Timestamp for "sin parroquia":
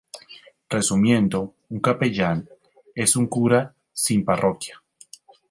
3.93-4.81